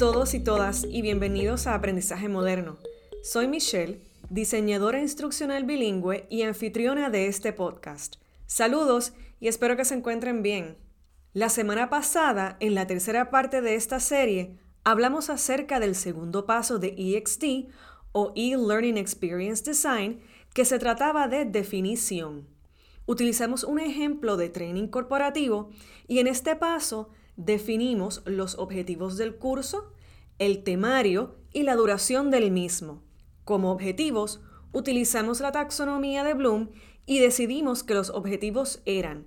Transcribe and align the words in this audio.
todos 0.00 0.32
y 0.32 0.40
todas 0.40 0.86
y 0.88 1.02
bienvenidos 1.02 1.66
a 1.66 1.74
Aprendizaje 1.74 2.30
Moderno. 2.30 2.78
Soy 3.22 3.48
Michelle, 3.48 4.00
diseñadora 4.30 4.98
instruccional 4.98 5.64
bilingüe 5.64 6.26
y 6.30 6.40
anfitriona 6.40 7.10
de 7.10 7.26
este 7.26 7.52
podcast. 7.52 8.16
Saludos 8.46 9.12
y 9.40 9.48
espero 9.48 9.76
que 9.76 9.84
se 9.84 9.92
encuentren 9.92 10.42
bien. 10.42 10.78
La 11.34 11.50
semana 11.50 11.90
pasada, 11.90 12.56
en 12.60 12.74
la 12.74 12.86
tercera 12.86 13.28
parte 13.28 13.60
de 13.60 13.74
esta 13.74 14.00
serie, 14.00 14.56
hablamos 14.84 15.28
acerca 15.28 15.80
del 15.80 15.94
segundo 15.94 16.46
paso 16.46 16.78
de 16.78 16.94
EXD 16.96 17.68
o 18.12 18.32
E-Learning 18.34 18.96
Experience 18.96 19.62
Design, 19.62 20.22
que 20.54 20.64
se 20.64 20.78
trataba 20.78 21.28
de 21.28 21.44
definición. 21.44 22.48
Utilizamos 23.04 23.64
un 23.64 23.78
ejemplo 23.78 24.38
de 24.38 24.48
training 24.48 24.88
corporativo 24.88 25.68
y 26.08 26.20
en 26.20 26.26
este 26.26 26.56
paso 26.56 27.10
definimos 27.44 28.22
los 28.26 28.58
objetivos 28.58 29.16
del 29.16 29.36
curso, 29.36 29.92
el 30.38 30.62
temario 30.62 31.36
y 31.52 31.62
la 31.62 31.74
duración 31.74 32.30
del 32.30 32.50
mismo. 32.50 33.02
Como 33.44 33.72
objetivos, 33.72 34.40
utilizamos 34.72 35.40
la 35.40 35.52
taxonomía 35.52 36.24
de 36.24 36.34
Bloom 36.34 36.70
y 37.06 37.18
decidimos 37.18 37.82
que 37.82 37.94
los 37.94 38.10
objetivos 38.10 38.82
eran 38.84 39.26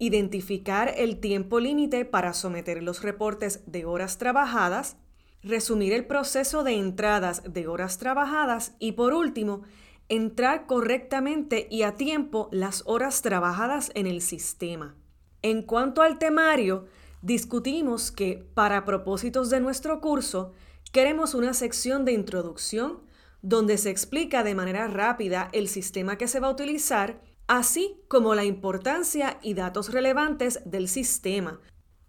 identificar 0.00 0.94
el 0.96 1.20
tiempo 1.20 1.60
límite 1.60 2.06
para 2.06 2.32
someter 2.32 2.82
los 2.82 3.02
reportes 3.02 3.62
de 3.66 3.84
horas 3.84 4.16
trabajadas, 4.16 4.96
resumir 5.42 5.92
el 5.92 6.06
proceso 6.06 6.64
de 6.64 6.72
entradas 6.72 7.42
de 7.44 7.68
horas 7.68 7.98
trabajadas 7.98 8.74
y 8.78 8.92
por 8.92 9.12
último, 9.12 9.62
entrar 10.08 10.66
correctamente 10.66 11.68
y 11.70 11.82
a 11.82 11.96
tiempo 11.96 12.48
las 12.50 12.82
horas 12.86 13.20
trabajadas 13.20 13.92
en 13.94 14.06
el 14.06 14.22
sistema. 14.22 14.96
En 15.42 15.62
cuanto 15.62 16.00
al 16.00 16.18
temario, 16.18 16.86
discutimos 17.22 18.10
que 18.10 18.48
para 18.54 18.84
propósitos 18.84 19.50
de 19.50 19.60
nuestro 19.60 20.00
curso 20.00 20.52
queremos 20.92 21.34
una 21.34 21.54
sección 21.54 22.04
de 22.04 22.12
introducción 22.12 23.00
donde 23.42 23.78
se 23.78 23.90
explica 23.90 24.42
de 24.42 24.54
manera 24.54 24.86
rápida 24.88 25.48
el 25.52 25.68
sistema 25.68 26.18
que 26.18 26.28
se 26.28 26.40
va 26.40 26.48
a 26.48 26.52
utilizar, 26.52 27.22
así 27.46 28.00
como 28.08 28.34
la 28.34 28.44
importancia 28.44 29.38
y 29.42 29.54
datos 29.54 29.92
relevantes 29.92 30.60
del 30.64 30.88
sistema. 30.88 31.60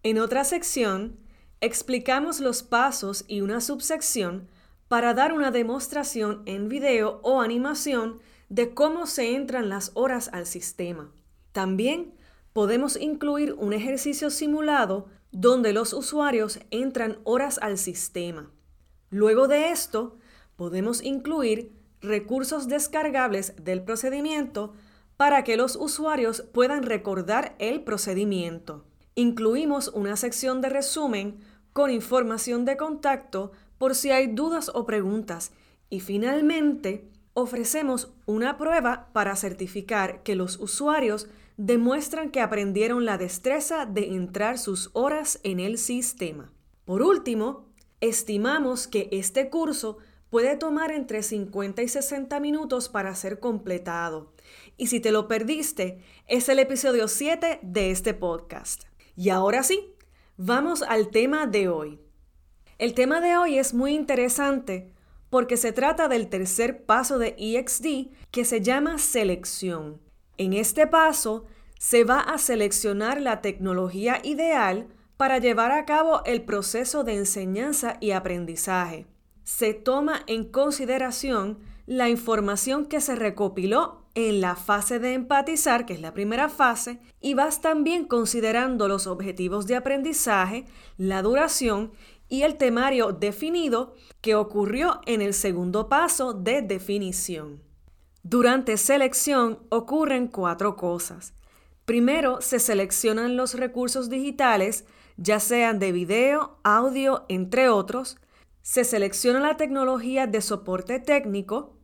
En 0.03 0.19
otra 0.19 0.43
sección, 0.43 1.19
explicamos 1.61 2.39
los 2.39 2.63
pasos 2.63 3.23
y 3.27 3.41
una 3.41 3.61
subsección 3.61 4.49
para 4.87 5.13
dar 5.13 5.31
una 5.31 5.51
demostración 5.51 6.41
en 6.45 6.67
video 6.67 7.21
o 7.23 7.39
animación 7.39 8.19
de 8.49 8.73
cómo 8.73 9.07
se 9.07 9.35
entran 9.35 9.69
las 9.69 9.91
horas 9.93 10.29
al 10.33 10.45
sistema. 10.45 11.13
También 11.53 12.13
podemos 12.53 12.95
incluir 12.97 13.53
un 13.53 13.73
ejercicio 13.73 14.29
simulado 14.29 15.07
donde 15.31 15.73
los 15.73 15.93
usuarios 15.93 16.59
entran 16.69 17.19
horas 17.23 17.59
al 17.61 17.77
sistema. 17.77 18.51
Luego 19.09 19.47
de 19.47 19.69
esto, 19.69 20.17
podemos 20.55 21.03
incluir 21.03 21.73
recursos 22.01 22.67
descargables 22.67 23.53
del 23.61 23.83
procedimiento 23.83 24.73
para 25.17 25.43
que 25.43 25.55
los 25.55 25.75
usuarios 25.75 26.41
puedan 26.53 26.83
recordar 26.83 27.55
el 27.59 27.83
procedimiento. 27.83 28.85
Incluimos 29.15 29.89
una 29.89 30.15
sección 30.15 30.61
de 30.61 30.69
resumen 30.69 31.39
con 31.73 31.91
información 31.91 32.65
de 32.65 32.75
contacto 32.75 33.51
por 33.77 33.95
si 33.95 34.11
hay 34.11 34.27
dudas 34.27 34.71
o 34.73 34.85
preguntas 34.85 35.51
y 35.89 35.99
finalmente 35.99 37.07
ofrecemos 37.33 38.11
una 38.25 38.57
prueba 38.57 39.09
para 39.13 39.35
certificar 39.35 40.23
que 40.23 40.35
los 40.35 40.59
usuarios 40.59 41.27
demuestran 41.57 42.31
que 42.31 42.41
aprendieron 42.41 43.05
la 43.05 43.17
destreza 43.17 43.85
de 43.85 44.13
entrar 44.15 44.57
sus 44.57 44.89
horas 44.93 45.39
en 45.43 45.59
el 45.59 45.77
sistema. 45.77 46.51
Por 46.85 47.01
último, 47.01 47.67
estimamos 47.99 48.87
que 48.87 49.09
este 49.11 49.49
curso 49.49 49.97
puede 50.29 50.55
tomar 50.55 50.91
entre 50.91 51.23
50 51.23 51.83
y 51.83 51.87
60 51.87 52.39
minutos 52.39 52.89
para 52.89 53.13
ser 53.15 53.39
completado. 53.39 54.33
Y 54.77 54.87
si 54.87 54.99
te 54.99 55.11
lo 55.11 55.27
perdiste, 55.27 55.99
es 56.27 56.49
el 56.49 56.59
episodio 56.59 57.07
7 57.07 57.59
de 57.61 57.91
este 57.91 58.13
podcast. 58.13 58.83
Y 59.15 59.29
ahora 59.29 59.61
sí, 59.61 59.93
vamos 60.37 60.81
al 60.83 61.09
tema 61.09 61.47
de 61.47 61.67
hoy. 61.67 61.99
El 62.77 62.93
tema 62.93 63.21
de 63.21 63.37
hoy 63.37 63.59
es 63.59 63.73
muy 63.73 63.93
interesante 63.93 64.91
porque 65.29 65.55
se 65.55 65.71
trata 65.71 66.07
del 66.07 66.29
tercer 66.29 66.85
paso 66.85 67.19
de 67.19 67.35
EXD 67.37 68.09
que 68.31 68.43
se 68.43 68.61
llama 68.61 68.97
selección. 68.97 70.01
En 70.37 70.53
este 70.53 70.87
paso 70.87 71.45
se 71.77 72.03
va 72.03 72.19
a 72.19 72.37
seleccionar 72.37 73.21
la 73.21 73.41
tecnología 73.41 74.19
ideal 74.23 74.87
para 75.17 75.37
llevar 75.37 75.71
a 75.71 75.85
cabo 75.85 76.23
el 76.25 76.43
proceso 76.43 77.03
de 77.03 77.15
enseñanza 77.15 77.97
y 77.99 78.11
aprendizaje. 78.11 79.07
Se 79.43 79.73
toma 79.73 80.23
en 80.27 80.45
consideración 80.45 81.59
la 81.85 82.09
información 82.09 82.85
que 82.85 83.01
se 83.01 83.15
recopiló 83.15 84.05
en 84.13 84.41
la 84.41 84.55
fase 84.55 84.99
de 84.99 85.13
empatizar, 85.13 85.85
que 85.85 85.93
es 85.93 86.01
la 86.01 86.13
primera 86.13 86.49
fase, 86.49 86.99
y 87.19 87.33
vas 87.33 87.61
también 87.61 88.05
considerando 88.05 88.87
los 88.87 89.07
objetivos 89.07 89.67
de 89.67 89.75
aprendizaje, 89.75 90.65
la 90.97 91.21
duración 91.21 91.91
y 92.27 92.43
el 92.43 92.57
temario 92.57 93.11
definido 93.11 93.93
que 94.21 94.35
ocurrió 94.35 95.01
en 95.05 95.21
el 95.21 95.33
segundo 95.33 95.89
paso 95.89 96.33
de 96.33 96.61
definición. 96.61 97.61
Durante 98.23 98.77
selección 98.77 99.59
ocurren 99.69 100.27
cuatro 100.27 100.75
cosas. 100.75 101.33
Primero, 101.85 102.41
se 102.41 102.59
seleccionan 102.59 103.35
los 103.35 103.55
recursos 103.55 104.09
digitales, 104.09 104.85
ya 105.17 105.39
sean 105.39 105.79
de 105.79 105.91
video, 105.91 106.59
audio, 106.63 107.25
entre 107.29 107.69
otros. 107.69 108.17
Se 108.61 108.83
selecciona 108.83 109.39
la 109.39 109.57
tecnología 109.57 110.27
de 110.27 110.41
soporte 110.41 110.99
técnico, 110.99 111.77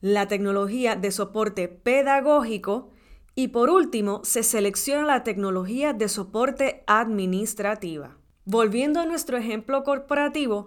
la 0.00 0.26
tecnología 0.26 0.96
de 0.96 1.10
soporte 1.10 1.68
pedagógico 1.68 2.90
y 3.38 3.48
por 3.48 3.70
último, 3.70 4.22
se 4.24 4.42
selecciona 4.42 5.04
la 5.04 5.22
tecnología 5.22 5.92
de 5.92 6.08
soporte 6.08 6.82
administrativa. 6.88 8.16
Volviendo 8.44 8.98
a 8.98 9.06
nuestro 9.06 9.36
ejemplo 9.36 9.84
corporativo, 9.84 10.66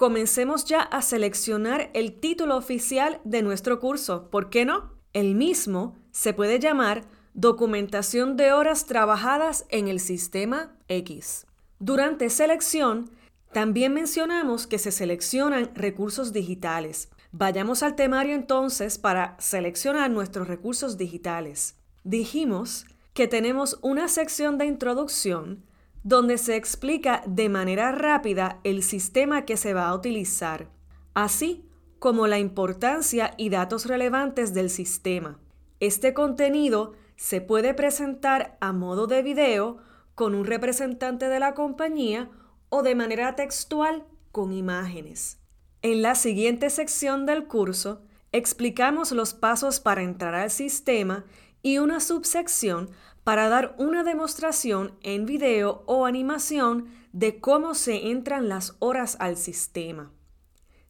comencemos 0.00 0.64
ya 0.64 0.80
a 0.80 1.02
seleccionar 1.02 1.90
el 1.92 2.18
título 2.20 2.56
oficial 2.56 3.20
de 3.24 3.42
nuestro 3.42 3.80
curso. 3.80 4.30
¿Por 4.30 4.48
qué 4.48 4.64
no? 4.64 4.94
El 5.12 5.34
mismo 5.34 5.94
se 6.10 6.32
puede 6.32 6.58
llamar 6.58 7.04
Documentación 7.34 8.38
de 8.38 8.54
horas 8.54 8.86
trabajadas 8.86 9.66
en 9.68 9.88
el 9.88 10.00
sistema 10.00 10.74
X. 10.88 11.46
Durante 11.80 12.30
selección, 12.30 13.10
también 13.52 13.92
mencionamos 13.92 14.66
que 14.66 14.78
se 14.78 14.90
seleccionan 14.90 15.70
recursos 15.74 16.32
digitales. 16.32 17.10
Vayamos 17.30 17.82
al 17.82 17.94
temario 17.94 18.34
entonces 18.34 18.96
para 18.96 19.36
seleccionar 19.38 20.10
nuestros 20.10 20.48
recursos 20.48 20.96
digitales. 20.96 21.76
Dijimos 22.04 22.86
que 23.12 23.28
tenemos 23.28 23.78
una 23.82 24.08
sección 24.08 24.56
de 24.56 24.64
introducción 24.64 25.62
donde 26.02 26.38
se 26.38 26.56
explica 26.56 27.22
de 27.26 27.48
manera 27.48 27.92
rápida 27.92 28.60
el 28.64 28.82
sistema 28.82 29.44
que 29.44 29.56
se 29.56 29.74
va 29.74 29.88
a 29.88 29.94
utilizar, 29.94 30.68
así 31.14 31.66
como 31.98 32.26
la 32.26 32.38
importancia 32.38 33.34
y 33.36 33.50
datos 33.50 33.86
relevantes 33.86 34.54
del 34.54 34.70
sistema. 34.70 35.38
Este 35.80 36.14
contenido 36.14 36.94
se 37.16 37.40
puede 37.40 37.74
presentar 37.74 38.56
a 38.60 38.72
modo 38.72 39.06
de 39.06 39.22
video 39.22 39.78
con 40.14 40.34
un 40.34 40.46
representante 40.46 41.28
de 41.28 41.38
la 41.38 41.54
compañía 41.54 42.30
o 42.70 42.82
de 42.82 42.94
manera 42.94 43.36
textual 43.36 44.04
con 44.32 44.52
imágenes. 44.52 45.38
En 45.82 46.02
la 46.02 46.14
siguiente 46.14 46.70
sección 46.70 47.26
del 47.26 47.46
curso 47.46 48.02
explicamos 48.32 49.12
los 49.12 49.34
pasos 49.34 49.80
para 49.80 50.02
entrar 50.02 50.34
al 50.34 50.50
sistema 50.50 51.24
y 51.62 51.78
una 51.78 52.00
subsección 52.00 52.90
para 53.24 53.48
dar 53.48 53.74
una 53.78 54.02
demostración 54.02 54.92
en 55.02 55.26
video 55.26 55.82
o 55.86 56.06
animación 56.06 56.88
de 57.12 57.40
cómo 57.40 57.74
se 57.74 58.10
entran 58.10 58.48
las 58.48 58.76
horas 58.78 59.16
al 59.20 59.36
sistema. 59.36 60.10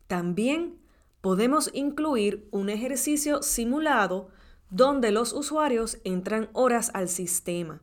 También 0.07 0.79
podemos 1.21 1.71
incluir 1.73 2.49
un 2.51 2.71
ejercicio 2.71 3.43
simulado 3.43 4.29
donde 4.71 5.11
los 5.11 5.33
usuarios 5.33 5.99
entran 6.05 6.49
horas 6.53 6.91
al 6.95 7.09
sistema. 7.09 7.81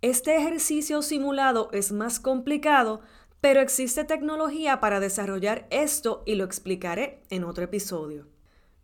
Este 0.00 0.36
ejercicio 0.36 1.02
simulado 1.02 1.70
es 1.72 1.92
más 1.92 2.20
complicado, 2.20 3.00
pero 3.40 3.60
existe 3.60 4.04
tecnología 4.04 4.80
para 4.80 5.00
desarrollar 5.00 5.66
esto 5.70 6.22
y 6.26 6.36
lo 6.36 6.44
explicaré 6.44 7.22
en 7.30 7.44
otro 7.44 7.64
episodio. 7.64 8.26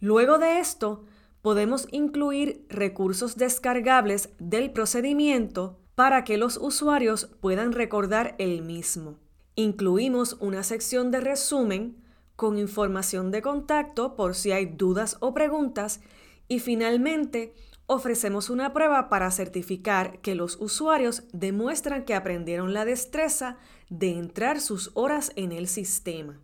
Luego 0.00 0.38
de 0.38 0.58
esto, 0.58 1.04
podemos 1.42 1.88
incluir 1.90 2.66
recursos 2.68 3.36
descargables 3.36 4.30
del 4.38 4.72
procedimiento 4.72 5.78
para 5.94 6.24
que 6.24 6.36
los 6.36 6.56
usuarios 6.56 7.26
puedan 7.40 7.72
recordar 7.72 8.34
el 8.38 8.62
mismo. 8.62 9.18
Incluimos 9.54 10.36
una 10.40 10.62
sección 10.62 11.10
de 11.10 11.20
resumen 11.20 11.96
con 12.36 12.58
información 12.58 13.30
de 13.30 13.42
contacto 13.42 14.16
por 14.16 14.34
si 14.34 14.52
hay 14.52 14.66
dudas 14.66 15.16
o 15.20 15.34
preguntas 15.34 16.00
y 16.48 16.60
finalmente 16.60 17.54
ofrecemos 17.86 18.50
una 18.50 18.72
prueba 18.72 19.08
para 19.08 19.30
certificar 19.30 20.20
que 20.20 20.34
los 20.34 20.56
usuarios 20.60 21.24
demuestran 21.32 22.04
que 22.04 22.14
aprendieron 22.14 22.72
la 22.72 22.84
destreza 22.84 23.58
de 23.88 24.12
entrar 24.12 24.60
sus 24.60 24.90
horas 24.94 25.32
en 25.36 25.52
el 25.52 25.66
sistema. 25.66 26.40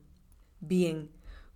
Bien, 0.60 1.10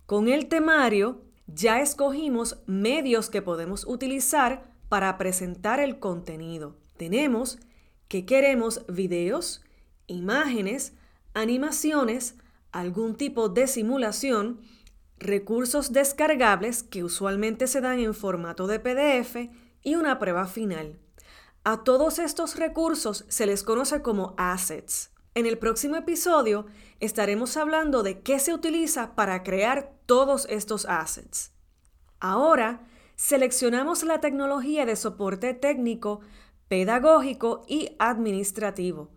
con 0.05 0.27
el 0.27 0.47
temario 0.47 1.21
ya 1.53 1.81
escogimos 1.81 2.61
medios 2.65 3.29
que 3.29 3.41
podemos 3.41 3.85
utilizar 3.87 4.71
para 4.89 5.17
presentar 5.17 5.79
el 5.79 5.99
contenido. 5.99 6.77
Tenemos 6.97 7.59
que 8.07 8.25
queremos 8.25 8.85
videos, 8.87 9.63
imágenes, 10.07 10.93
animaciones, 11.33 12.35
algún 12.71 13.15
tipo 13.15 13.49
de 13.49 13.67
simulación, 13.67 14.61
recursos 15.17 15.93
descargables 15.93 16.83
que 16.83 17.03
usualmente 17.03 17.67
se 17.67 17.81
dan 17.81 17.99
en 17.99 18.13
formato 18.13 18.67
de 18.67 18.79
PDF 18.79 19.49
y 19.83 19.95
una 19.95 20.19
prueba 20.19 20.47
final. 20.47 20.99
A 21.63 21.83
todos 21.83 22.17
estos 22.19 22.55
recursos 22.55 23.25
se 23.27 23.45
les 23.45 23.63
conoce 23.63 24.01
como 24.01 24.33
assets. 24.37 25.10
En 25.33 25.45
el 25.45 25.57
próximo 25.57 25.95
episodio 25.95 26.65
estaremos 26.99 27.55
hablando 27.55 28.03
de 28.03 28.19
qué 28.19 28.37
se 28.37 28.53
utiliza 28.53 29.15
para 29.15 29.43
crear 29.43 29.93
todos 30.05 30.45
estos 30.49 30.85
assets. 30.85 31.53
Ahora, 32.19 32.85
seleccionamos 33.15 34.03
la 34.03 34.19
tecnología 34.19 34.85
de 34.85 34.97
soporte 34.97 35.53
técnico, 35.53 36.19
pedagógico 36.67 37.63
y 37.65 37.95
administrativo. 37.97 39.09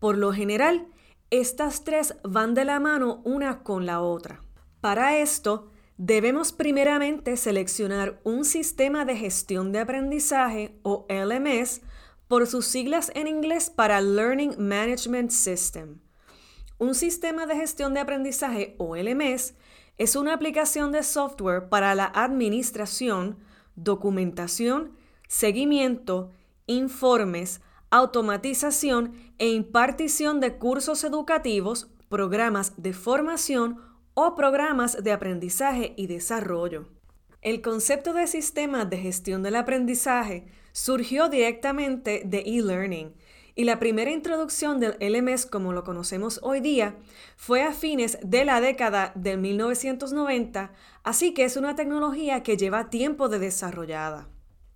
Por 0.00 0.18
lo 0.18 0.34
general, 0.34 0.86
estas 1.30 1.82
tres 1.82 2.14
van 2.22 2.52
de 2.52 2.66
la 2.66 2.78
mano 2.78 3.22
una 3.24 3.62
con 3.62 3.86
la 3.86 4.02
otra. 4.02 4.42
Para 4.82 5.16
esto, 5.16 5.70
debemos 5.96 6.52
primeramente 6.52 7.38
seleccionar 7.38 8.20
un 8.22 8.44
sistema 8.44 9.06
de 9.06 9.16
gestión 9.16 9.72
de 9.72 9.78
aprendizaje 9.78 10.78
o 10.82 11.06
LMS 11.08 11.80
por 12.28 12.46
sus 12.46 12.66
siglas 12.66 13.10
en 13.14 13.26
inglés 13.26 13.70
para 13.70 14.00
Learning 14.00 14.54
Management 14.58 15.30
System. 15.30 16.00
Un 16.78 16.94
sistema 16.94 17.46
de 17.46 17.56
gestión 17.56 17.94
de 17.94 18.00
aprendizaje 18.00 18.74
o 18.78 18.96
LMS 18.96 19.54
es 19.96 20.16
una 20.16 20.34
aplicación 20.34 20.90
de 20.92 21.02
software 21.02 21.68
para 21.68 21.94
la 21.94 22.06
administración, 22.06 23.38
documentación, 23.76 24.96
seguimiento, 25.28 26.32
informes, 26.66 27.60
automatización 27.90 29.14
e 29.38 29.48
impartición 29.48 30.40
de 30.40 30.58
cursos 30.58 31.04
educativos, 31.04 31.88
programas 32.08 32.72
de 32.76 32.92
formación 32.92 33.80
o 34.14 34.34
programas 34.34 35.02
de 35.02 35.12
aprendizaje 35.12 35.94
y 35.96 36.06
desarrollo. 36.06 36.88
El 37.44 37.60
concepto 37.60 38.14
de 38.14 38.26
sistema 38.26 38.86
de 38.86 38.96
gestión 38.96 39.42
del 39.42 39.56
aprendizaje 39.56 40.46
surgió 40.72 41.28
directamente 41.28 42.22
de 42.24 42.38
e-learning 42.38 43.12
y 43.54 43.64
la 43.64 43.78
primera 43.78 44.10
introducción 44.10 44.80
del 44.80 44.96
LMS 44.98 45.44
como 45.44 45.74
lo 45.74 45.84
conocemos 45.84 46.40
hoy 46.42 46.60
día 46.60 46.96
fue 47.36 47.62
a 47.62 47.72
fines 47.72 48.16
de 48.22 48.46
la 48.46 48.62
década 48.62 49.12
de 49.14 49.36
1990, 49.36 50.72
así 51.02 51.34
que 51.34 51.44
es 51.44 51.58
una 51.58 51.76
tecnología 51.76 52.42
que 52.42 52.56
lleva 52.56 52.88
tiempo 52.88 53.28
de 53.28 53.40
desarrollada. 53.40 54.26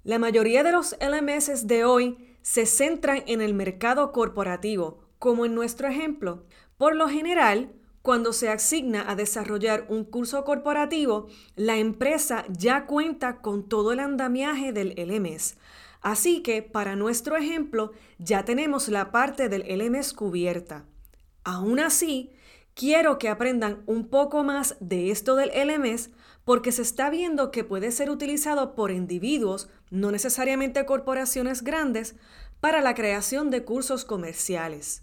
La 0.05 0.19
mayoría 0.19 0.63
de 0.63 0.73
los 0.73 0.95
LMS 1.01 1.67
de 1.67 1.87
hoy 1.87 2.37
se 2.43 2.67
centran 2.67 3.23
en 3.27 3.41
el 3.41 3.55
mercado 3.55 4.13
corporativo, 4.13 5.09
como 5.19 5.47
en 5.47 5.55
nuestro 5.55 5.89
ejemplo. 5.89 6.45
Por 6.77 6.95
lo 6.97 7.09
general, 7.09 7.73
cuando 8.09 8.33
se 8.33 8.49
asigna 8.49 9.05
a 9.11 9.17
desarrollar 9.17 9.85
un 9.91 10.03
curso 10.03 10.43
corporativo, 10.43 11.29
la 11.57 11.77
empresa 11.77 12.47
ya 12.49 12.87
cuenta 12.87 13.43
con 13.43 13.69
todo 13.69 13.93
el 13.93 14.01
andamiaje 14.01 14.73
del 14.73 14.95
LMS. 14.97 15.59
Así 16.01 16.41
que, 16.41 16.63
para 16.63 16.97
nuestro 16.97 17.37
ejemplo, 17.37 17.93
ya 18.19 18.47
tenemos 18.47 18.89
la 18.89 19.13
parte 19.13 19.51
del 19.51 19.61
LMS 19.69 20.15
cubierta. 20.15 20.87
Aún 21.45 21.81
así, 21.81 22.33
quiero 22.73 23.19
que 23.19 23.29
aprendan 23.29 23.83
un 23.85 24.09
poco 24.09 24.43
más 24.43 24.77
de 24.81 25.11
esto 25.11 25.37
del 25.37 25.51
LMS 25.51 26.09
porque 26.47 26.73
se 26.73 26.81
está 26.81 27.11
viendo 27.11 27.51
que 27.51 27.63
puede 27.63 27.93
ser 27.93 28.09
utilizado 28.09 28.75
por 28.75 28.91
individuos, 28.91 29.69
no 29.91 30.11
necesariamente 30.13 30.87
corporaciones 30.87 31.63
grandes, 31.63 32.17
para 32.61 32.81
la 32.81 32.95
creación 32.95 33.51
de 33.51 33.67
cursos 33.67 34.07
comerciales. 34.07 35.03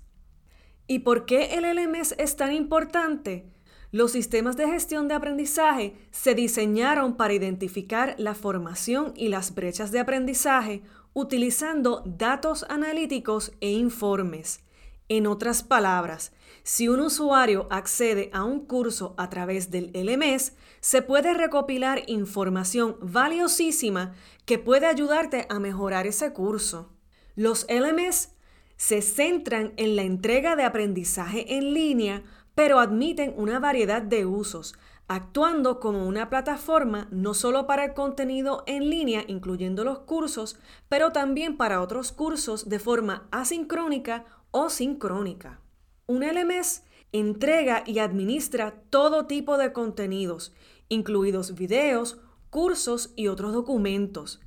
¿Y 0.87 0.99
por 0.99 1.25
qué 1.25 1.55
el 1.55 1.63
LMS 1.63 2.13
es 2.17 2.35
tan 2.35 2.53
importante? 2.53 3.45
Los 3.91 4.11
sistemas 4.11 4.57
de 4.57 4.67
gestión 4.67 5.07
de 5.07 5.15
aprendizaje 5.15 5.95
se 6.11 6.35
diseñaron 6.35 7.15
para 7.15 7.33
identificar 7.33 8.13
la 8.17 8.35
formación 8.35 9.13
y 9.15 9.29
las 9.29 9.55
brechas 9.55 9.91
de 9.91 9.99
aprendizaje 9.99 10.83
utilizando 11.13 12.03
datos 12.05 12.65
analíticos 12.69 13.53
e 13.61 13.71
informes. 13.71 14.59
En 15.07 15.27
otras 15.27 15.63
palabras, 15.63 16.33
si 16.63 16.87
un 16.87 16.99
usuario 16.99 17.67
accede 17.69 18.29
a 18.33 18.43
un 18.43 18.65
curso 18.65 19.13
a 19.17 19.29
través 19.29 19.71
del 19.71 19.91
LMS, 19.93 20.53
se 20.81 21.01
puede 21.01 21.33
recopilar 21.33 22.03
información 22.07 22.97
valiosísima 23.01 24.13
que 24.45 24.59
puede 24.59 24.87
ayudarte 24.87 25.45
a 25.49 25.59
mejorar 25.59 26.05
ese 26.05 26.33
curso. 26.33 26.91
Los 27.35 27.65
LMS 27.69 28.34
se 28.77 29.01
centran 29.01 29.73
en 29.77 29.95
la 29.95 30.03
entrega 30.03 30.55
de 30.55 30.63
aprendizaje 30.63 31.57
en 31.57 31.73
línea, 31.73 32.23
pero 32.55 32.79
admiten 32.79 33.33
una 33.37 33.59
variedad 33.59 34.01
de 34.01 34.25
usos, 34.25 34.75
actuando 35.07 35.79
como 35.79 36.07
una 36.07 36.29
plataforma 36.29 37.07
no 37.11 37.33
solo 37.33 37.67
para 37.67 37.85
el 37.85 37.93
contenido 37.93 38.63
en 38.65 38.89
línea, 38.89 39.23
incluyendo 39.27 39.83
los 39.83 39.99
cursos, 39.99 40.57
pero 40.89 41.11
también 41.11 41.57
para 41.57 41.81
otros 41.81 42.11
cursos 42.11 42.69
de 42.69 42.79
forma 42.79 43.27
asincrónica 43.31 44.25
o 44.51 44.69
sincrónica. 44.69 45.61
Un 46.07 46.23
LMS 46.23 46.83
entrega 47.19 47.83
y 47.85 47.99
administra 47.99 48.73
todo 48.89 49.25
tipo 49.25 49.57
de 49.57 49.71
contenidos, 49.71 50.53
incluidos 50.89 51.55
videos, 51.55 52.19
cursos 52.49 53.13
y 53.15 53.27
otros 53.27 53.53
documentos. 53.53 54.41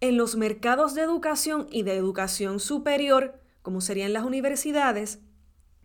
En 0.00 0.16
los 0.16 0.36
mercados 0.36 0.94
de 0.94 1.02
educación 1.02 1.66
y 1.70 1.82
de 1.82 1.94
educación 1.96 2.58
superior, 2.58 3.38
como 3.66 3.80
serían 3.80 4.12
las 4.12 4.22
universidades, 4.22 5.18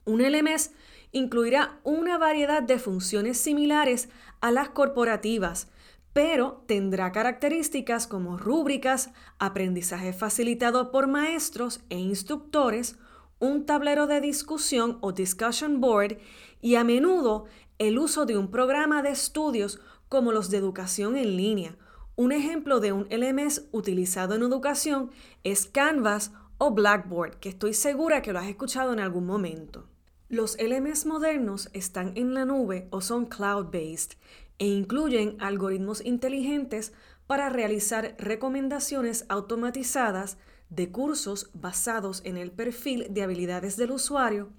un 0.06 0.22
LMS 0.22 0.70
incluirá 1.12 1.80
una 1.84 2.20
variedad 2.20 2.62
de 2.62 2.78
funciones 2.78 3.40
similares 3.40 4.08
a 4.40 4.52
las 4.52 4.70
corporativas, 4.70 5.68
pero 6.14 6.64
tendrá 6.68 7.12
características 7.12 8.06
como 8.06 8.38
rúbricas, 8.38 9.10
aprendizaje 9.40 10.14
facilitado 10.14 10.92
por 10.92 11.08
maestros 11.08 11.82
e 11.90 11.98
instructores, 11.98 13.00
un 13.40 13.66
tablero 13.66 14.06
de 14.06 14.22
discusión 14.22 15.00
o 15.02 15.12
discussion 15.12 15.82
board 15.82 16.20
y 16.62 16.76
a 16.76 16.84
menudo 16.84 17.46
el 17.80 17.98
uso 17.98 18.28
de 18.28 18.38
un 18.38 18.52
programa 18.52 19.02
de 19.02 19.10
estudios 19.10 19.80
como 20.08 20.32
los 20.32 20.52
de 20.52 20.58
educación 20.58 21.18
en 21.18 21.36
línea. 21.36 21.80
Un 22.16 22.32
ejemplo 22.32 22.80
de 22.80 22.92
un 22.92 23.08
LMS 23.10 23.64
utilizado 23.72 24.36
en 24.36 24.44
educación 24.44 25.10
es 25.44 25.66
Canvas 25.66 26.32
o 26.64 26.70
Blackboard, 26.70 27.40
que 27.40 27.50
estoy 27.50 27.74
segura 27.74 28.22
que 28.22 28.32
lo 28.32 28.38
has 28.38 28.48
escuchado 28.48 28.94
en 28.94 29.00
algún 29.00 29.26
momento. 29.26 29.88
Los 30.30 30.56
LMS 30.62 31.08
modernos 31.08 31.72
están 31.74 32.12
en 32.16 32.36
la 32.36 32.46
nube 32.46 32.88
o 32.92 33.02
son 33.02 33.26
cloud-based 33.26 34.12
e 34.60 34.68
incluyen 34.68 35.38
algoritmos 35.40 36.06
inteligentes 36.06 36.94
para 37.26 37.50
realizar 37.50 38.16
recomendaciones 38.20 39.26
automatizadas 39.28 40.38
de 40.70 40.92
cursos 40.92 41.50
basados 41.56 42.22
en 42.26 42.38
el 42.38 42.52
perfil 42.52 43.08
de 43.10 43.24
habilidades 43.24 43.76
del 43.76 43.90
usuario, 43.90 44.52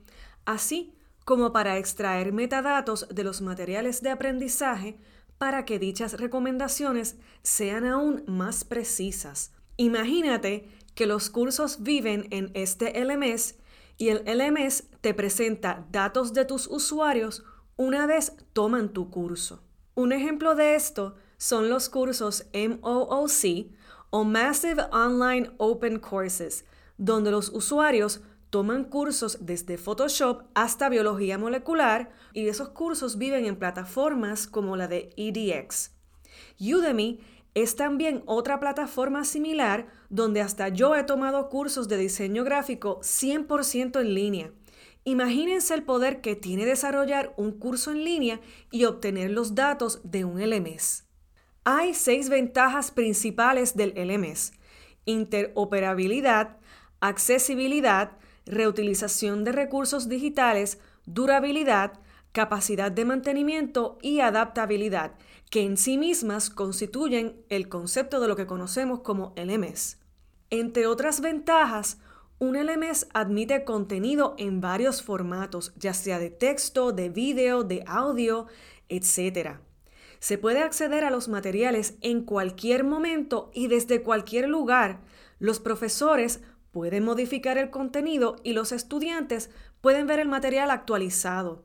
así 0.45 0.97
como 1.25 1.53
para 1.53 1.79
extraer 1.79 2.33
metadatos 2.33 3.07
de 3.15 3.23
los 3.23 3.43
materiales 3.43 4.03
de 4.03 4.11
aprendizaje 4.11 4.99
para 5.39 5.65
que 5.65 5.79
dichas 5.79 6.19
recomendaciones 6.19 7.15
sean 7.45 7.87
aún 7.87 8.25
más 8.27 8.65
precisas. 8.65 9.53
Imagínate 9.77 10.69
que 10.95 11.07
los 11.07 11.31
cursos 11.31 11.83
viven 11.83 12.27
en 12.31 12.51
este 12.55 12.93
LMS 13.05 13.57
y 13.97 14.09
el 14.09 14.25
LMS 14.27 14.85
te 15.01 15.15
presenta 15.15 15.87
datos 15.91 16.33
de 16.33 16.45
tus 16.45 16.67
usuarios 16.67 17.45
una 17.77 18.07
vez 18.07 18.37
toman 18.53 18.93
tu 18.93 19.11
curso. 19.11 19.63
Un 19.95 20.13
ejemplo 20.13 20.55
de 20.55 20.75
esto 20.75 21.15
son 21.37 21.69
los 21.69 21.89
cursos 21.89 22.47
MOOC 22.55 23.71
o 24.11 24.25
Massive 24.25 24.85
Online 24.93 25.51
Open 25.59 25.99
Courses, 25.99 26.65
donde 26.99 27.31
los 27.31 27.49
usuarios 27.49 28.21
toman 28.51 28.85
cursos 28.85 29.39
desde 29.41 29.79
Photoshop 29.79 30.43
hasta 30.55 30.91
biología 30.91 31.39
molecular 31.39 32.13
y 32.35 32.49
esos 32.49 32.69
cursos 32.69 33.17
viven 33.17 33.47
en 33.47 33.57
plataformas 33.57 34.47
como 34.47 34.77
la 34.77 34.89
de 34.89 35.11
EDX. 35.17 35.93
Udemy 36.61 37.21
es 37.55 37.77
también 37.77 38.23
otra 38.27 38.61
plataforma 38.61 39.25
similar 39.25 39.87
donde 40.09 40.41
hasta 40.41 40.69
yo 40.69 40.97
he 40.97 41.05
tomado 41.05 41.49
cursos 41.49 41.89
de 41.89 41.99
diseño 41.99 42.45
gráfico 42.45 43.01
100% 43.01 44.01
en 44.01 44.15
línea. 44.15 44.53
Imagínense 45.05 45.75
el 45.75 45.83
poder 45.83 46.21
que 46.21 46.37
tiene 46.37 46.65
desarrollar 46.65 47.35
un 47.37 47.53
curso 47.53 47.91
en 47.91 48.05
línea 48.05 48.41
y 48.71 48.85
obtener 48.85 49.31
los 49.31 49.55
datos 49.55 50.01
de 50.05 50.25
un 50.25 50.41
LMS. 50.41 51.05
Hay 51.65 51.95
seis 51.95 52.29
ventajas 52.29 52.91
principales 52.91 53.77
del 53.77 53.95
LMS 53.97 54.53
interoperabilidad, 55.05 56.57
accesibilidad, 57.01 58.13
reutilización 58.47 59.45
de 59.45 59.53
recursos 59.53 60.09
digitales, 60.09 60.79
durabilidad, 61.07 62.01
capacidad 62.33 62.91
de 62.91 63.05
mantenimiento 63.05 63.99
y 64.03 64.21
adaptabilidad, 64.21 65.13
que 65.53 65.61
en 65.61 65.77
sí 65.77 65.99
mismas 65.99 66.49
constituyen 66.49 67.45
el 67.51 67.69
concepto 67.69 68.21
de 68.21 68.27
lo 68.27 68.37
que 68.37 68.47
conocemos 68.47 69.01
como 69.01 69.35
LMS. 69.37 69.99
Entre 70.49 70.87
otras 70.87 71.21
ventajas, 71.21 71.99
un 72.39 72.57
LMS 72.57 73.09
admite 73.13 73.63
contenido 73.63 74.35
en 74.39 74.63
varios 74.63 75.03
formatos, 75.03 75.75
ya 75.77 75.93
sea 75.93 76.19
de 76.19 76.31
texto, 76.31 76.93
de 76.93 77.11
vídeo, 77.11 77.65
de 77.65 77.85
audio, 77.87 78.47
etc. 78.89 79.59
Se 80.21 80.39
puede 80.39 80.63
acceder 80.63 81.05
a 81.05 81.11
los 81.11 81.29
materiales 81.29 81.99
en 82.01 82.25
cualquier 82.25 82.83
momento 82.83 83.51
y 83.53 83.67
desde 83.67 84.03
cualquier 84.03 84.49
lugar. 84.49 85.03
Los 85.39 85.61
profesores 85.61 86.41
pueden 86.71 87.05
modificar 87.05 87.59
el 87.59 87.69
contenido 87.69 88.37
y 88.43 88.55
los 88.55 88.73
estudiantes 88.73 89.51
pueden 89.83 90.07
ver 90.07 90.19
el 90.19 90.29
material 90.29 90.71
actualizado. 90.71 91.63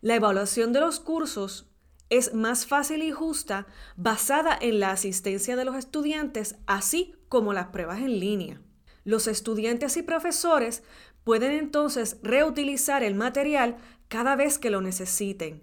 La 0.00 0.16
evaluación 0.16 0.72
de 0.72 0.80
los 0.80 0.98
cursos 0.98 1.67
es 2.10 2.34
más 2.34 2.66
fácil 2.66 3.02
y 3.02 3.12
justa 3.12 3.66
basada 3.96 4.56
en 4.60 4.80
la 4.80 4.90
asistencia 4.90 5.56
de 5.56 5.64
los 5.64 5.76
estudiantes, 5.76 6.56
así 6.66 7.14
como 7.28 7.52
las 7.52 7.68
pruebas 7.68 7.98
en 7.98 8.18
línea. 8.18 8.60
Los 9.04 9.26
estudiantes 9.26 9.96
y 9.96 10.02
profesores 10.02 10.82
pueden 11.24 11.52
entonces 11.52 12.18
reutilizar 12.22 13.02
el 13.02 13.14
material 13.14 13.76
cada 14.08 14.36
vez 14.36 14.58
que 14.58 14.70
lo 14.70 14.80
necesiten. 14.80 15.62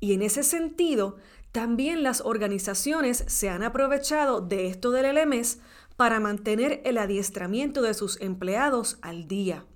Y 0.00 0.14
en 0.14 0.22
ese 0.22 0.42
sentido, 0.42 1.16
también 1.52 2.02
las 2.02 2.22
organizaciones 2.22 3.24
se 3.26 3.50
han 3.50 3.62
aprovechado 3.62 4.40
de 4.40 4.68
esto 4.68 4.90
del 4.90 5.14
LMS 5.14 5.58
para 5.96 6.18
mantener 6.18 6.80
el 6.84 6.96
adiestramiento 6.96 7.82
de 7.82 7.94
sus 7.94 8.20
empleados 8.20 8.98
al 9.02 9.28
día. 9.28 9.66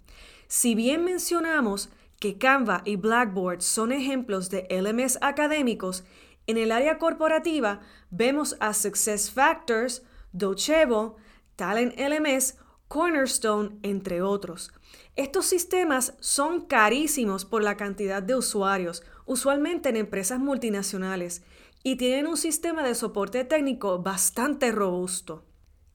Si 0.48 0.74
bien 0.74 1.04
mencionamos 1.04 1.90
que 2.20 2.38
Canva 2.38 2.82
y 2.84 2.96
Blackboard 2.96 3.60
son 3.60 3.92
ejemplos 3.92 4.50
de 4.50 4.66
LMS 4.70 5.18
académicos, 5.20 6.04
en 6.46 6.58
el 6.58 6.72
área 6.72 6.98
corporativa 6.98 7.80
vemos 8.10 8.56
a 8.60 8.72
SuccessFactors, 8.72 10.02
Docebo, 10.32 11.16
Talent 11.56 11.94
LMS, 11.98 12.56
Cornerstone, 12.88 13.78
entre 13.82 14.22
otros. 14.22 14.72
Estos 15.16 15.46
sistemas 15.46 16.14
son 16.20 16.66
carísimos 16.66 17.44
por 17.44 17.62
la 17.62 17.76
cantidad 17.76 18.22
de 18.22 18.36
usuarios, 18.36 19.02
usualmente 19.24 19.88
en 19.88 19.96
empresas 19.96 20.38
multinacionales, 20.38 21.42
y 21.82 21.96
tienen 21.96 22.26
un 22.26 22.36
sistema 22.36 22.82
de 22.82 22.94
soporte 22.94 23.44
técnico 23.44 24.02
bastante 24.02 24.72
robusto. 24.72 25.44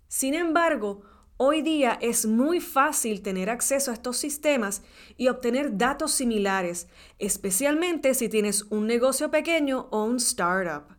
Sin 0.08 0.34
embargo, 0.34 1.04
Hoy 1.44 1.64
día 1.64 1.98
es 2.02 2.28
muy 2.28 2.60
fácil 2.60 3.24
tener 3.24 3.50
acceso 3.50 3.90
a 3.90 3.96
estos 3.96 4.18
sistemas 4.18 4.84
y 5.18 5.28
obtener 5.28 5.76
datos 5.76 6.12
similares, 6.12 6.88
especialmente 7.18 8.14
si 8.14 8.30
tienes 8.30 8.68
un 8.70 8.86
negocio 8.86 9.32
pequeño 9.32 9.88
o 9.90 10.04
un 10.04 10.18
startup. 10.18 10.96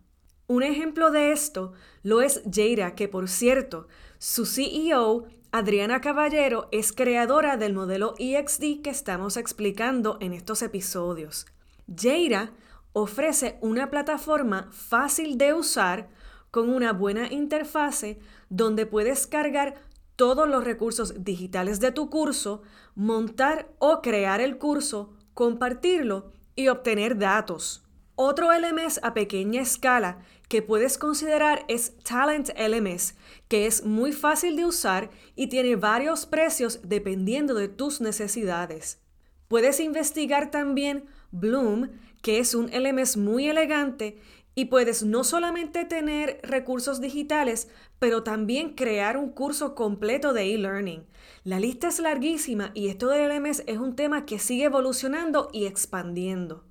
Un 0.48 0.64
ejemplo 0.64 1.12
de 1.12 1.30
esto 1.30 1.74
lo 2.02 2.22
es 2.22 2.42
Jada, 2.52 2.96
que 2.96 3.06
por 3.06 3.28
cierto, 3.28 3.86
su 4.18 4.44
CEO, 4.44 5.26
Adriana 5.52 6.00
Caballero, 6.00 6.66
es 6.72 6.90
creadora 6.90 7.56
del 7.56 7.72
modelo 7.72 8.14
EXD 8.18 8.82
que 8.82 8.90
estamos 8.90 9.36
explicando 9.36 10.18
en 10.20 10.32
estos 10.32 10.62
episodios. 10.62 11.46
Jada 11.86 12.52
ofrece 12.92 13.58
una 13.60 13.90
plataforma 13.90 14.68
fácil 14.72 15.38
de 15.38 15.54
usar 15.54 16.08
con 16.50 16.68
una 16.68 16.92
buena 16.92 17.32
interfase 17.32 18.18
donde 18.50 18.86
puedes 18.86 19.28
cargar 19.28 19.91
todos 20.16 20.48
los 20.48 20.64
recursos 20.64 21.24
digitales 21.24 21.80
de 21.80 21.92
tu 21.92 22.10
curso, 22.10 22.62
montar 22.94 23.72
o 23.78 24.02
crear 24.02 24.40
el 24.40 24.58
curso, 24.58 25.14
compartirlo 25.34 26.32
y 26.54 26.68
obtener 26.68 27.18
datos. 27.18 27.82
Otro 28.14 28.50
LMS 28.52 29.00
a 29.02 29.14
pequeña 29.14 29.62
escala 29.62 30.18
que 30.48 30.60
puedes 30.60 30.98
considerar 30.98 31.64
es 31.68 31.96
Talent 32.04 32.50
LMS, 32.58 33.14
que 33.48 33.66
es 33.66 33.84
muy 33.84 34.12
fácil 34.12 34.54
de 34.54 34.66
usar 34.66 35.10
y 35.34 35.46
tiene 35.46 35.76
varios 35.76 36.26
precios 36.26 36.80
dependiendo 36.84 37.54
de 37.54 37.68
tus 37.68 38.02
necesidades. 38.02 39.00
Puedes 39.48 39.80
investigar 39.80 40.50
también 40.50 41.06
Bloom, 41.30 41.90
que 42.20 42.38
es 42.38 42.54
un 42.54 42.66
LMS 42.66 43.16
muy 43.16 43.48
elegante 43.48 44.18
y 44.54 44.66
puedes 44.66 45.02
no 45.02 45.24
solamente 45.24 45.84
tener 45.84 46.40
recursos 46.42 47.00
digitales, 47.00 47.68
pero 47.98 48.22
también 48.22 48.74
crear 48.74 49.16
un 49.16 49.30
curso 49.30 49.74
completo 49.74 50.32
de 50.32 50.54
e-learning. 50.54 51.06
La 51.44 51.58
lista 51.58 51.88
es 51.88 51.98
larguísima 51.98 52.70
y 52.74 52.88
esto 52.88 53.08
del 53.08 53.28
LMS 53.28 53.62
es 53.66 53.78
un 53.78 53.96
tema 53.96 54.26
que 54.26 54.38
sigue 54.38 54.64
evolucionando 54.64 55.48
y 55.52 55.66
expandiendo. 55.66 56.64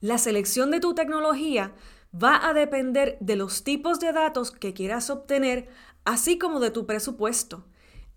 La 0.00 0.18
selección 0.18 0.70
de 0.70 0.80
tu 0.80 0.94
tecnología 0.94 1.72
va 2.14 2.46
a 2.46 2.54
depender 2.54 3.16
de 3.20 3.36
los 3.36 3.64
tipos 3.64 3.98
de 4.00 4.12
datos 4.12 4.50
que 4.50 4.72
quieras 4.72 5.10
obtener, 5.10 5.68
así 6.04 6.38
como 6.38 6.60
de 6.60 6.70
tu 6.70 6.86
presupuesto. 6.86 7.64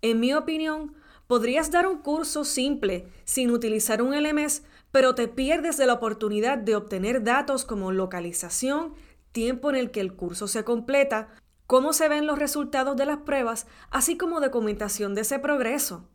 En 0.02 0.20
mi 0.20 0.32
opinión, 0.34 0.94
podrías 1.26 1.70
dar 1.70 1.86
un 1.86 1.98
curso 1.98 2.44
simple 2.44 3.08
sin 3.24 3.50
utilizar 3.50 4.02
un 4.02 4.14
LMS, 4.14 4.62
pero 4.92 5.14
te 5.14 5.28
pierdes 5.28 5.76
de 5.76 5.86
la 5.86 5.94
oportunidad 5.94 6.58
de 6.58 6.76
obtener 6.76 7.24
datos 7.24 7.64
como 7.64 7.92
localización, 7.92 8.94
tiempo 9.32 9.70
en 9.70 9.76
el 9.76 9.90
que 9.90 10.00
el 10.00 10.14
curso 10.14 10.48
se 10.48 10.64
completa, 10.64 11.28
cómo 11.66 11.92
se 11.92 12.08
ven 12.08 12.26
los 12.26 12.38
resultados 12.38 12.96
de 12.96 13.06
las 13.06 13.18
pruebas, 13.18 13.66
así 13.90 14.16
como 14.16 14.40
documentación 14.40 15.14
de 15.14 15.20
ese 15.20 15.38
progreso. 15.38 16.08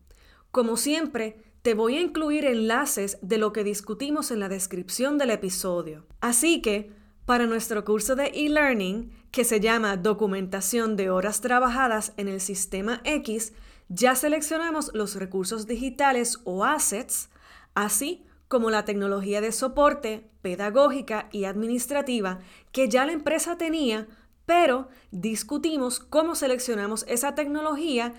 Como 0.52 0.78
siempre, 0.78 1.44
te 1.62 1.76
voy 1.76 1.98
a 1.98 2.02
incluir 2.02 2.46
enlaces 2.46 3.18
de 3.22 3.38
lo 3.38 3.54
que 3.54 3.64
discutimos 3.64 4.32
en 4.32 4.40
la 4.40 4.50
descripción 4.50 5.18
del 5.18 5.30
episodio. 5.30 6.06
Así 6.20 6.62
que, 6.62 6.92
para 7.26 7.46
nuestro 7.46 7.86
curso 7.86 8.16
de 8.16 8.26
e-learning, 8.28 9.12
que 9.32 9.46
se 9.46 9.60
llama 9.60 9.96
Documentación 9.96 10.96
de 10.96 11.10
horas 11.10 11.40
trabajadas 11.40 12.14
en 12.18 12.28
el 12.28 12.42
sistema 12.42 13.02
X, 13.06 13.54
ya 13.88 14.16
seleccionamos 14.16 14.92
los 14.94 15.16
recursos 15.16 15.68
digitales 15.68 16.40
o 16.44 16.66
assets, 16.66 17.30
así 17.76 18.26
como 18.54 18.70
la 18.70 18.86
tecnología 18.86 19.42
de 19.42 19.52
soporte, 19.52 20.30
pedagógica 20.44 21.28
y 21.32 21.46
administrativa 21.46 22.38
que 22.72 22.88
ya 22.88 23.04
la 23.04 23.12
empresa 23.12 23.58
tenía, 23.58 24.08
pero 24.46 24.90
discutimos 25.10 26.00
cómo 26.00 26.36
seleccionamos 26.36 27.04
esa 27.08 27.34
tecnología 27.34 28.14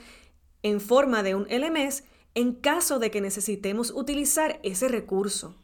en 0.64 0.80
forma 0.80 1.22
de 1.22 1.36
un 1.36 1.46
LMS 1.48 2.02
en 2.34 2.52
caso 2.52 2.98
de 2.98 3.12
que 3.12 3.20
necesitemos 3.20 3.92
utilizar 3.92 4.58
ese 4.64 4.88
recurso. 4.88 5.54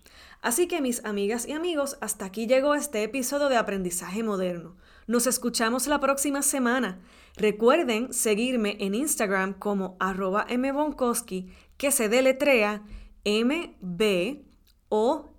Así 0.41 0.69
que 0.69 0.81
mis 0.81 1.05
amigas 1.05 1.49
y 1.49 1.53
amigos, 1.53 1.99
hasta 2.01 2.27
aquí 2.27 2.47
llegó 2.47 2.77
este 2.77 3.03
episodio 3.03 3.49
de 3.49 3.57
Aprendizaje 3.57 4.23
Moderno. 4.23 4.77
Nos 5.09 5.27
escuchamos 5.27 5.89
la 5.89 5.99
próxima 5.99 6.43
semana. 6.43 7.01
Recuerden 7.37 8.13
seguirme 8.13 8.77
en 8.79 8.95
Instagram 8.95 9.55
como 9.55 9.97
arroba 9.99 10.47
mbonkowski, 10.49 11.51
que 11.77 11.91
se 11.91 12.09
deletrea 12.09 12.85
MB 13.25 14.50
o-N-K-O-S-K-Y. 14.91 15.31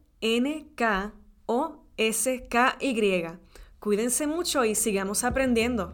Cuídense 3.80 4.26
mucho 4.28 4.66
y 4.66 4.74
sigamos 4.76 5.24
aprendiendo. 5.24 5.94